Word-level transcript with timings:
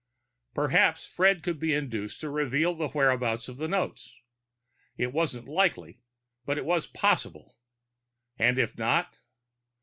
Perhaps 0.55 1.05
Fred 1.05 1.43
could 1.43 1.59
be 1.59 1.75
induced 1.75 2.21
to 2.21 2.31
reveal 2.31 2.73
the 2.73 2.87
whereabouts 2.87 3.47
of 3.47 3.57
the 3.57 3.67
notes. 3.67 4.15
It 4.97 5.13
wasn't 5.13 5.47
likely, 5.47 6.01
but 6.43 6.57
it 6.57 6.65
was 6.65 6.87
possible. 6.87 7.59
And 8.39 8.57
if 8.57 8.75
not? 8.79 9.19